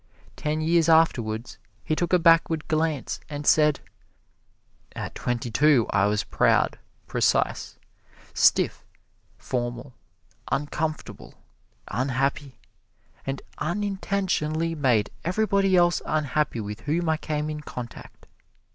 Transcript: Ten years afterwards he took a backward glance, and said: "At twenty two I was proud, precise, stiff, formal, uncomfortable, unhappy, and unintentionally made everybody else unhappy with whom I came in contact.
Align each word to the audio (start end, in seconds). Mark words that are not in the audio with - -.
Ten 0.35 0.61
years 0.61 0.89
afterwards 0.89 1.59
he 1.83 1.95
took 1.95 2.11
a 2.11 2.17
backward 2.17 2.67
glance, 2.67 3.19
and 3.29 3.45
said: 3.45 3.81
"At 4.95 5.13
twenty 5.13 5.51
two 5.51 5.85
I 5.91 6.07
was 6.07 6.23
proud, 6.23 6.79
precise, 7.05 7.77
stiff, 8.33 8.83
formal, 9.37 9.93
uncomfortable, 10.51 11.35
unhappy, 11.87 12.57
and 13.27 13.43
unintentionally 13.59 14.73
made 14.73 15.11
everybody 15.23 15.75
else 15.75 16.01
unhappy 16.03 16.61
with 16.61 16.79
whom 16.79 17.07
I 17.07 17.17
came 17.17 17.47
in 17.51 17.61
contact. 17.61 18.25